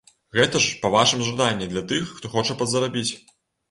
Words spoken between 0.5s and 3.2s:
ж па вашым жаданні, для тых, хто хоча падзарабіць.